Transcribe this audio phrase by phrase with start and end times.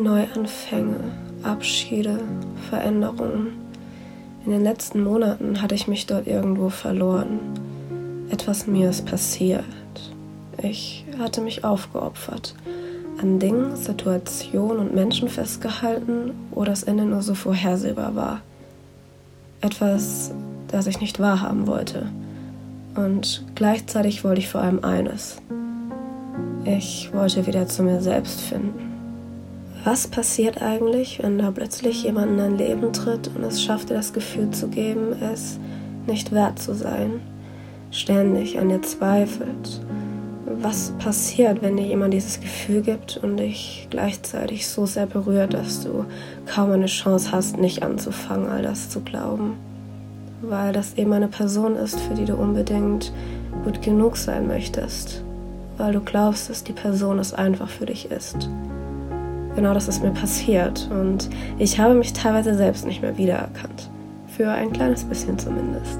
[0.00, 0.96] Neuanfänge,
[1.42, 2.18] Abschiede,
[2.70, 3.58] Veränderungen.
[4.44, 7.38] In den letzten Monaten hatte ich mich dort irgendwo verloren.
[8.30, 9.64] Etwas mir ist passiert.
[10.62, 12.54] Ich hatte mich aufgeopfert,
[13.20, 18.40] an Dingen, Situationen und Menschen festgehalten, wo das Ende nur so vorhersehbar war.
[19.60, 20.32] Etwas,
[20.68, 22.06] das ich nicht wahrhaben wollte.
[22.94, 25.36] Und gleichzeitig wollte ich vor allem eines.
[26.64, 28.91] Ich wollte wieder zu mir selbst finden.
[29.84, 33.94] Was passiert eigentlich, wenn da plötzlich jemand in dein Leben tritt und es schafft dir
[33.94, 35.58] das Gefühl zu geben, es
[36.06, 37.20] nicht wert zu sein,
[37.90, 39.80] ständig an dir zweifelt?
[40.60, 45.82] Was passiert, wenn dir jemand dieses Gefühl gibt und dich gleichzeitig so sehr berührt, dass
[45.82, 46.04] du
[46.46, 49.56] kaum eine Chance hast, nicht anzufangen, all das zu glauben?
[50.42, 53.12] Weil das eben eine Person ist, für die du unbedingt
[53.64, 55.24] gut genug sein möchtest.
[55.76, 58.48] Weil du glaubst, dass die Person es einfach für dich ist
[59.54, 63.90] genau das ist mir passiert und ich habe mich teilweise selbst nicht mehr wiedererkannt.
[64.26, 65.98] Für ein kleines bisschen zumindest.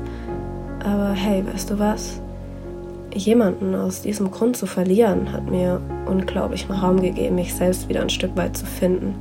[0.82, 2.20] Aber hey, weißt du was?
[3.14, 8.08] Jemanden aus diesem Grund zu verlieren, hat mir unglaublichen Raum gegeben, mich selbst wieder ein
[8.10, 9.14] Stück weit zu finden.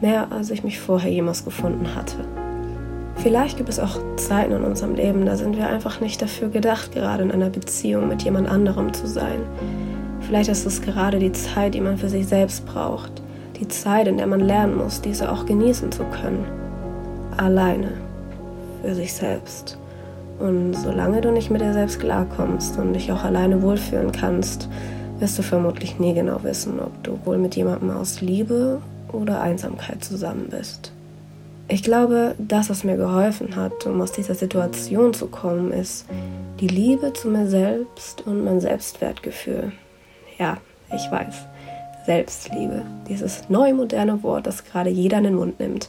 [0.00, 2.16] Mehr als ich mich vorher jemals gefunden hatte.
[3.16, 6.92] Vielleicht gibt es auch Zeiten in unserem Leben, da sind wir einfach nicht dafür gedacht,
[6.92, 9.40] gerade in einer Beziehung mit jemand anderem zu sein.
[10.20, 13.19] Vielleicht ist es gerade die Zeit, die man für sich selbst braucht
[13.60, 16.44] die Zeit, in der man lernen muss, diese auch genießen zu können.
[17.36, 17.92] Alleine.
[18.82, 19.76] Für sich selbst.
[20.38, 24.68] Und solange du nicht mit dir selbst klarkommst und dich auch alleine wohlfühlen kannst,
[25.18, 28.80] wirst du vermutlich nie genau wissen, ob du wohl mit jemandem aus Liebe
[29.12, 30.92] oder Einsamkeit zusammen bist.
[31.68, 36.06] Ich glaube, das, was mir geholfen hat, um aus dieser Situation zu kommen, ist
[36.58, 39.72] die Liebe zu mir selbst und mein Selbstwertgefühl.
[40.38, 40.56] Ja,
[40.88, 41.34] ich weiß.
[42.06, 42.82] Selbstliebe.
[43.08, 45.88] Dieses neue moderne Wort, das gerade jeder in den Mund nimmt.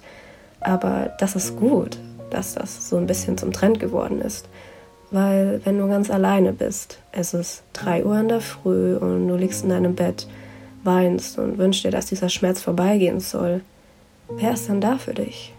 [0.60, 1.98] Aber das ist gut,
[2.30, 4.48] dass das so ein bisschen zum Trend geworden ist.
[5.12, 9.36] Weil wenn du ganz alleine bist, es ist 3 Uhr in der Früh und du
[9.36, 10.28] liegst in deinem Bett,
[10.84, 13.62] weinst und wünschst dir, dass dieser Schmerz vorbeigehen soll,
[14.30, 15.54] wer ist dann da für dich?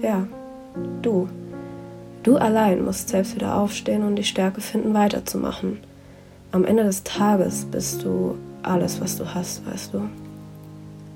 [0.00, 0.26] Ja,
[1.02, 1.28] du.
[2.22, 5.78] Du allein musst selbst wieder aufstehen und die Stärke finden, weiterzumachen.
[6.52, 8.36] Am Ende des Tages bist du
[8.66, 10.02] alles, was du hast, weißt du.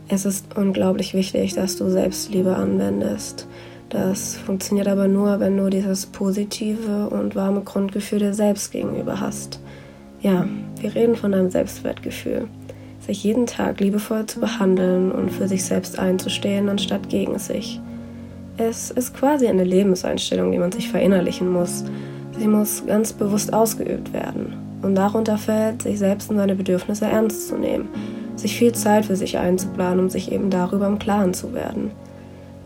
[0.09, 3.47] Es ist unglaublich wichtig, dass du Selbstliebe anwendest.
[3.91, 9.61] Das funktioniert aber nur, wenn du dieses positive und warme Grundgefühl dir selbst gegenüber hast.
[10.21, 10.47] Ja,
[10.81, 12.49] wir reden von deinem Selbstwertgefühl.
[13.01, 17.81] Sich jeden Tag liebevoll zu behandeln und für sich selbst einzustehen, anstatt gegen sich.
[18.57, 21.85] Es ist quasi eine Lebenseinstellung, die man sich verinnerlichen muss.
[22.39, 24.70] Sie muss ganz bewusst ausgeübt werden.
[24.83, 27.89] Und darunter fällt, sich selbst und seine Bedürfnisse ernst zu nehmen,
[28.37, 31.91] sich viel Zeit für sich einzuplanen, um sich eben darüber im Klaren zu werden.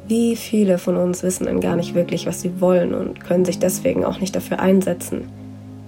[0.07, 3.59] Wie viele von uns wissen denn gar nicht wirklich, was sie wollen und können sich
[3.59, 5.29] deswegen auch nicht dafür einsetzen?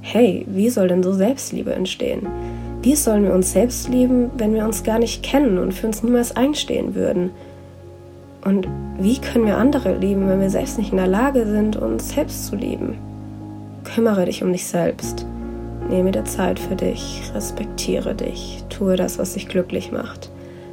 [0.00, 2.26] Hey, wie soll denn so Selbstliebe entstehen?
[2.82, 6.02] Wie sollen wir uns selbst lieben, wenn wir uns gar nicht kennen und für uns
[6.02, 7.30] niemals einstehen würden?
[8.44, 12.10] Und wie können wir andere lieben, wenn wir selbst nicht in der Lage sind, uns
[12.10, 12.96] selbst zu lieben?
[13.84, 15.26] Kümmere dich um dich selbst.
[15.88, 20.30] Nehme dir Zeit für dich, respektiere dich, tue das, was dich glücklich macht.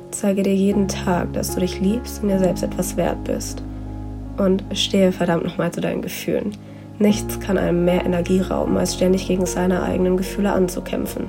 [0.09, 3.63] Zeige dir jeden Tag, dass du dich liebst und dir selbst etwas wert bist.
[4.38, 6.57] Und stehe verdammt nochmal zu deinen Gefühlen.
[6.97, 11.25] Nichts kann einem mehr Energie rauben, als ständig gegen seine eigenen Gefühle anzukämpfen.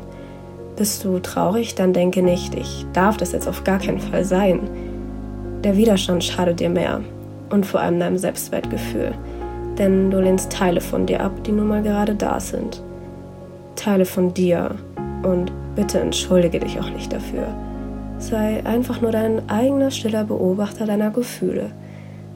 [0.76, 4.60] Bist du traurig, dann denke nicht, ich darf das jetzt auf gar keinen Fall sein.
[5.62, 7.00] Der Widerstand schadet dir mehr
[7.50, 9.12] und vor allem deinem Selbstwertgefühl,
[9.78, 12.82] denn du lehnst Teile von dir ab, die nun mal gerade da sind.
[13.76, 14.76] Teile von dir
[15.22, 17.48] und bitte entschuldige dich auch nicht dafür.
[18.18, 21.72] Sei einfach nur dein eigener stiller Beobachter deiner Gefühle.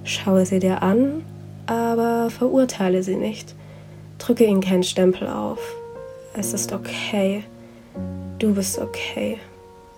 [0.04, 1.22] Schaue sie dir an,
[1.66, 3.54] aber verurteile sie nicht.
[4.18, 5.60] Drücke ihnen keinen Stempel auf.
[6.34, 7.44] Es ist okay.
[8.38, 9.38] Du bist okay.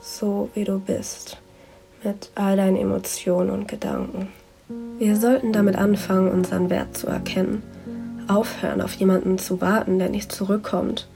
[0.03, 1.39] So wie du bist.
[2.05, 4.29] Mit all deinen Emotionen und Gedanken.
[4.99, 7.63] Wir sollten damit anfangen, unseren Wert zu erkennen.
[8.29, 11.09] Aufhören, auf jemanden zu warten, der nicht zurückkommt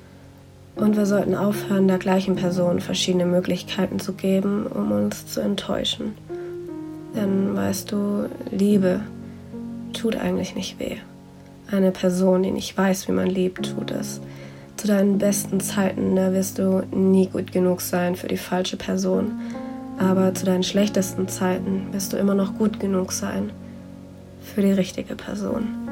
[0.76, 6.14] und wir sollten aufhören, der gleichen Person verschiedene Möglichkeiten zu geben, um uns zu enttäuschen.
[7.14, 9.00] Denn weißt du, Liebe
[9.92, 10.96] tut eigentlich nicht weh.
[11.70, 14.20] Eine Person, die nicht weiß, wie man liebt, tut es.
[14.76, 19.40] Zu deinen besten Zeiten, da wirst du nie gut genug sein für die falsche Person.
[19.98, 23.50] Aber zu deinen schlechtesten Zeiten wirst du immer noch gut genug sein
[24.42, 25.83] für die richtige Person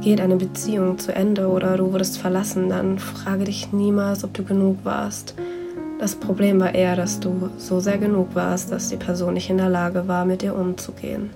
[0.00, 4.44] geht eine Beziehung zu Ende oder du wurdest verlassen, dann frage dich niemals, ob du
[4.44, 5.34] genug warst.
[5.98, 9.56] Das Problem war eher, dass du so sehr genug warst, dass die Person nicht in
[9.58, 11.30] der Lage war, mit dir umzugehen.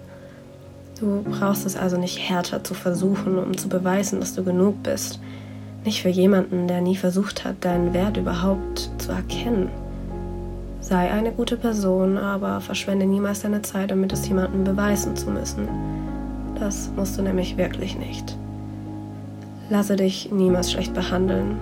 [1.01, 5.21] Du brauchst es also nicht härter zu versuchen, um zu beweisen, dass du genug bist.
[5.85, 9.71] Nicht für jemanden, der nie versucht hat, deinen Wert überhaupt zu erkennen.
[10.81, 15.69] Sei eine gute Person, aber verschwende niemals deine Zeit, damit es jemandem beweisen zu müssen.
[16.61, 18.37] Das musst du nämlich wirklich nicht.
[19.71, 21.57] Lasse dich niemals schlecht behandeln.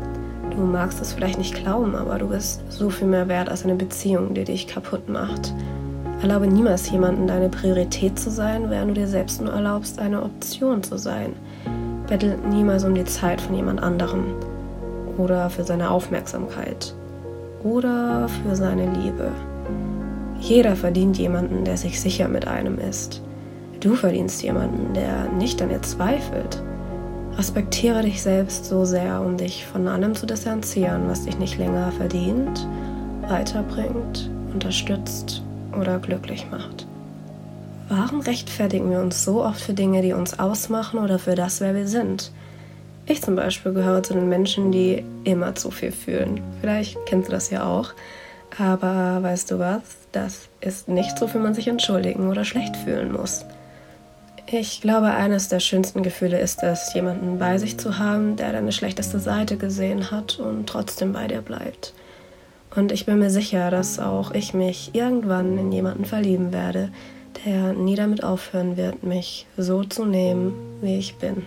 [0.51, 3.75] Du magst es vielleicht nicht glauben, aber du bist so viel mehr wert als eine
[3.75, 5.53] Beziehung, die dich kaputt macht.
[6.23, 10.83] Erlaube niemals jemanden deine Priorität zu sein, während du dir selbst nur erlaubst, eine Option
[10.83, 11.35] zu sein.
[12.09, 14.25] Bettel niemals um die Zeit von jemand anderem
[15.19, 16.95] oder für seine Aufmerksamkeit
[17.65, 19.31] oder für seine Liebe.
[20.41, 23.23] Jeder verdient jemanden, der sich sicher mit einem ist.
[23.81, 26.63] Du verdienst jemanden, der nicht an dir zweifelt.
[27.37, 31.93] Respektiere dich selbst so sehr, um dich von allem zu distanzieren, was dich nicht länger
[31.93, 32.67] verdient,
[33.29, 35.43] weiterbringt, unterstützt
[35.79, 36.87] oder glücklich macht.
[37.89, 41.75] Warum rechtfertigen wir uns so oft für Dinge, die uns ausmachen oder für das, wer
[41.75, 42.33] wir sind?
[43.05, 46.41] Ich zum Beispiel gehöre zu den Menschen, die immer zu viel fühlen.
[46.61, 47.91] Vielleicht kennst du das ja auch.
[48.59, 49.83] Aber weißt du was?
[50.13, 53.45] Das ist nicht so, für man sich entschuldigen oder schlecht fühlen muss.
[54.49, 58.71] Ich glaube, eines der schönsten Gefühle ist es, jemanden bei sich zu haben, der deine
[58.71, 61.95] schlechteste Seite gesehen hat und trotzdem bei dir bleibt.
[62.77, 66.91] Und ich bin mir sicher, dass auch ich mich irgendwann in jemanden verlieben werde,
[67.45, 71.45] der nie damit aufhören wird, mich so zu nehmen, wie ich bin.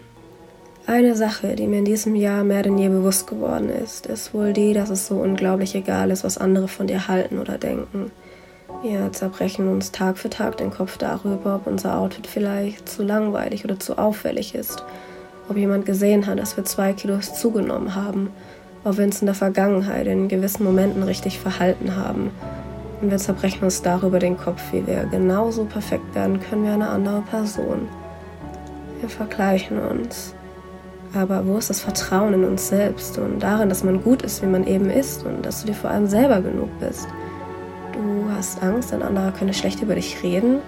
[0.85, 4.51] Eine Sache, die mir in diesem Jahr mehr denn je bewusst geworden ist, ist wohl
[4.51, 8.11] die, dass es so unglaublich egal ist, was andere von dir halten oder denken.
[8.81, 13.65] Wir zerbrechen uns Tag für Tag den Kopf darüber, ob unser Outfit vielleicht zu langweilig
[13.65, 14.83] oder zu auffällig ist,
[15.49, 18.29] ob jemand gesehen hat, dass wir zwei Kilos zugenommen haben,
[18.85, 22.31] ob wir uns in der Vergangenheit in gewissen Momenten richtig verhalten haben.
[23.01, 26.87] Und wir zerbrechen uns darüber den Kopf, wie wir genauso perfekt werden können wie eine
[26.87, 27.89] andere Person.
[29.01, 30.33] Wir vergleichen uns.
[31.13, 34.47] Aber wo ist das Vertrauen in uns selbst und darin, dass man gut ist, wie
[34.47, 37.07] man eben ist und dass du dir vor allem selber genug bist?
[38.39, 40.59] Hast Angst, ein anderer könne schlecht über dich reden.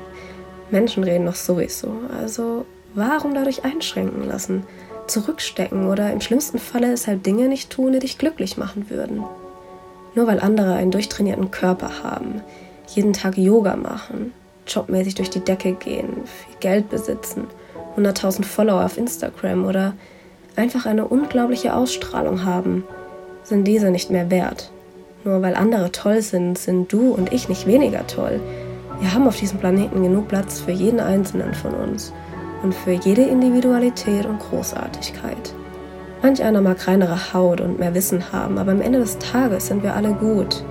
[0.70, 1.92] Menschen reden doch sowieso.
[2.18, 2.64] Also
[2.94, 4.62] warum dadurch einschränken lassen,
[5.06, 9.22] zurückstecken oder im schlimmsten Falle deshalb Dinge nicht tun, die dich glücklich machen würden?
[10.14, 12.40] Nur weil andere einen durchtrainierten Körper haben,
[12.86, 14.32] jeden Tag Yoga machen,
[14.66, 17.48] jobmäßig durch die Decke gehen, viel Geld besitzen,
[17.98, 19.92] 100.000 Follower auf Instagram oder
[20.56, 22.82] einfach eine unglaubliche Ausstrahlung haben,
[23.44, 24.70] sind diese nicht mehr wert.
[25.24, 28.40] Nur weil andere toll sind, sind du und ich nicht weniger toll.
[29.00, 32.12] Wir haben auf diesem Planeten genug Platz für jeden Einzelnen von uns
[32.62, 35.54] und für jede Individualität und Großartigkeit.
[36.22, 39.82] Manch einer mag reinere Haut und mehr Wissen haben, aber am Ende des Tages sind
[39.82, 40.64] wir alle gut.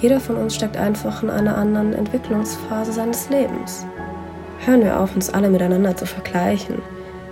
[0.00, 3.86] Jeder von uns steckt einfach in einer anderen Entwicklungsphase seines Lebens.
[4.64, 6.76] Hören wir auf, uns alle miteinander zu vergleichen,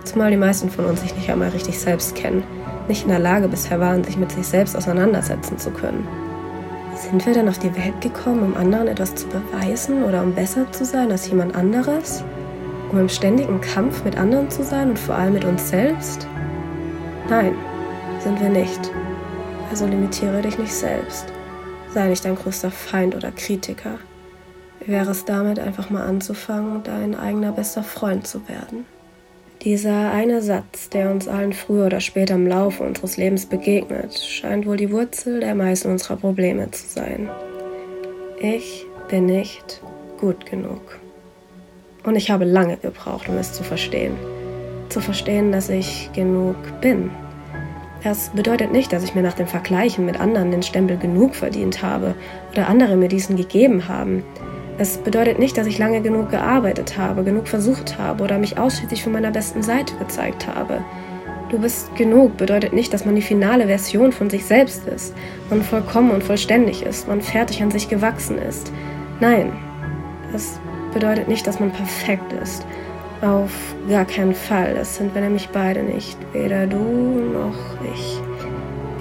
[0.05, 2.43] zumal die meisten von uns sich nicht einmal richtig selbst kennen,
[2.89, 6.07] nicht in der Lage bisher waren, sich mit sich selbst auseinandersetzen zu können.
[7.11, 10.73] Sind wir denn auf die Welt gekommen, um anderen etwas zu beweisen oder um besser
[10.73, 12.25] zu sein als jemand anderes?
[12.91, 16.27] Um im ständigen Kampf mit anderen zu sein und vor allem mit uns selbst?
[17.29, 17.55] Nein,
[18.21, 18.91] sind wir nicht.
[19.71, 21.27] Also limitiere dich nicht selbst.
[21.93, 23.99] Sei nicht dein größter Feind oder Kritiker.
[24.87, 28.87] Wäre es damit, einfach mal anzufangen, dein eigener bester Freund zu werden?
[29.65, 34.67] Dieser eine Satz, der uns allen früher oder später im Laufe unseres Lebens begegnet, scheint
[34.67, 37.31] wohl die Wurzel der meisten unserer Probleme zu sein.
[38.39, 39.81] Ich bin nicht
[40.21, 41.01] gut genug.
[42.03, 44.13] Und ich habe lange gebraucht, um es zu verstehen.
[44.91, 47.11] Zu verstehen, dass ich genug bin.
[48.03, 51.83] Das bedeutet nicht, dass ich mir nach dem Vergleichen mit anderen den Stempel genug verdient
[51.83, 52.15] habe
[52.53, 54.25] oder andere mir diesen gegeben haben.
[54.77, 59.05] Es bedeutet nicht, dass ich lange genug gearbeitet habe, genug versucht habe oder mich ausschließlich
[59.05, 60.85] von meiner besten Seite gezeigt habe.
[61.51, 65.15] Du bist genug bedeutet nicht, dass man die finale Version von sich selbst ist,
[65.51, 68.73] man vollkommen und vollständig ist, man fertig an sich gewachsen ist.
[69.21, 69.53] Nein,
[70.35, 70.59] es
[70.93, 72.67] bedeutet nicht, dass man perfekt ist.
[73.23, 73.53] Auf
[73.89, 74.75] gar keinen Fall.
[74.75, 76.19] Das sind wir nämlich beide nicht.
[76.33, 77.74] Weder du noch.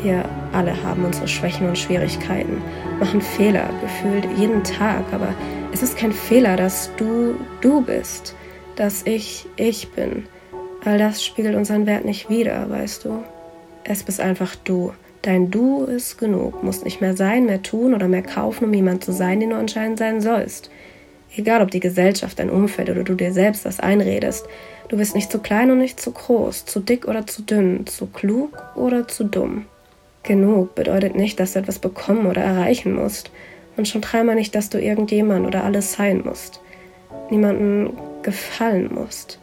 [0.03, 2.61] Wir alle haben unsere Schwächen und Schwierigkeiten,
[2.99, 5.33] machen Fehler, gefühlt jeden Tag, aber
[5.71, 8.35] es ist kein Fehler, dass du du bist,
[8.75, 10.25] dass ich ich bin.
[10.83, 13.23] All das spiegelt unseren Wert nicht wider, weißt du?
[13.85, 14.91] Es bist einfach du.
[15.21, 19.05] Dein Du ist genug, musst nicht mehr sein, mehr tun oder mehr kaufen, um jemand
[19.05, 20.69] zu sein, den du anscheinend sein sollst.
[21.33, 24.45] Egal ob die Gesellschaft, dein Umfeld oder du dir selbst das einredest,
[24.89, 28.07] du bist nicht zu klein und nicht zu groß, zu dick oder zu dünn, zu
[28.07, 29.65] klug oder zu dumm.
[30.23, 33.31] Genug bedeutet nicht, dass du etwas bekommen oder erreichen musst.
[33.75, 36.61] Und schon dreimal nicht, dass du irgendjemand oder alles sein musst.
[37.29, 39.39] Niemanden gefallen musst.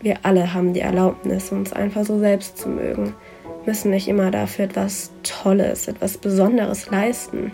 [0.00, 3.14] Wir alle haben die Erlaubnis, uns einfach so selbst zu mögen,
[3.66, 7.52] müssen nicht immer dafür etwas Tolles, etwas Besonderes leisten.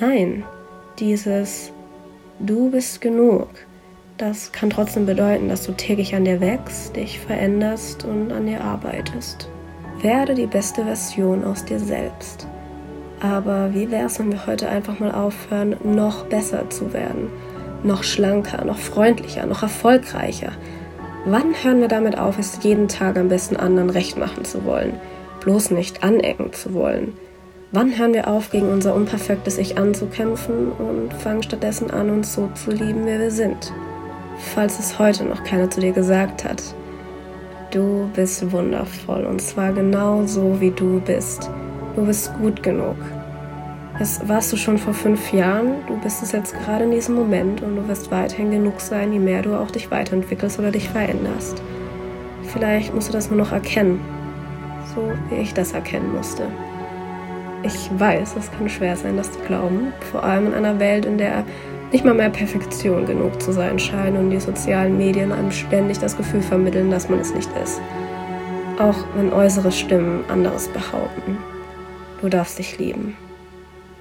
[0.00, 0.44] Nein,
[0.98, 1.72] dieses
[2.40, 3.48] Du bist genug,
[4.16, 8.60] das kann trotzdem bedeuten, dass du täglich an dir wächst, dich veränderst und an dir
[8.60, 9.48] arbeitest.
[10.04, 12.46] Werde die beste Version aus dir selbst.
[13.20, 17.30] Aber wie wäre es, wenn wir heute einfach mal aufhören, noch besser zu werden?
[17.84, 20.52] Noch schlanker, noch freundlicher, noch erfolgreicher?
[21.24, 24.92] Wann hören wir damit auf, es jeden Tag am besten anderen recht machen zu wollen?
[25.40, 27.14] Bloß nicht anecken zu wollen?
[27.72, 32.50] Wann hören wir auf, gegen unser unperfektes Ich anzukämpfen und fangen stattdessen an, uns so
[32.54, 33.72] zu lieben, wie wir sind?
[34.54, 36.62] Falls es heute noch keiner zu dir gesagt hat,
[37.74, 41.50] du bist wundervoll und zwar genau so, wie du bist.
[41.96, 42.96] Du bist gut genug.
[43.98, 47.62] Das warst du schon vor fünf Jahren, du bist es jetzt gerade in diesem Moment
[47.62, 51.62] und du wirst weiterhin genug sein, je mehr du auch dich weiterentwickelst oder dich veränderst.
[52.52, 54.00] Vielleicht musst du das nur noch erkennen,
[54.94, 56.44] so wie ich das erkennen musste.
[57.62, 61.18] Ich weiß, es kann schwer sein, das zu glauben, vor allem in einer Welt, in
[61.18, 61.44] der
[61.94, 66.16] nicht mal mehr Perfektion genug zu sein scheint und die sozialen Medien einem ständig das
[66.16, 67.80] Gefühl vermitteln, dass man es nicht ist.
[68.80, 71.38] Auch wenn äußere Stimmen anderes behaupten.
[72.20, 73.16] Du darfst dich lieben.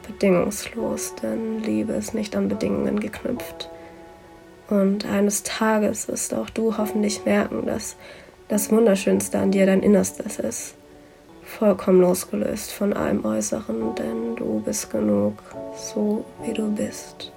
[0.08, 3.70] Bedingungslos, denn Liebe ist nicht an Bedingungen geknüpft.
[4.72, 7.96] Und eines Tages wirst auch du hoffentlich merken, dass
[8.48, 10.74] das Wunderschönste an dir dein Innerstes ist.
[11.44, 15.36] Vollkommen losgelöst von allem Äußeren, denn du bist genug,
[15.76, 17.32] so wie du bist.